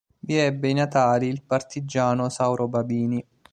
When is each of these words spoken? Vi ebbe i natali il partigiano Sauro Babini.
Vi 0.21 0.35
ebbe 0.35 0.67
i 0.67 0.73
natali 0.73 1.27
il 1.27 1.43
partigiano 1.43 2.29
Sauro 2.29 2.67
Babini. 2.67 3.23